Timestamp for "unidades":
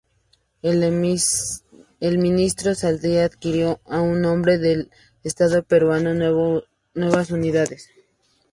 7.29-7.91